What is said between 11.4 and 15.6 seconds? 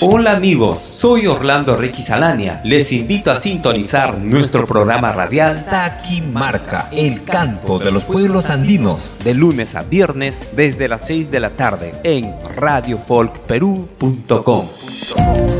la tarde en radiofolkperú.com.